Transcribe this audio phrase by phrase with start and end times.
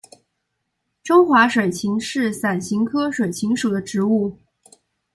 [1.03, 4.35] 中华水芹是伞形科水芹属的植物。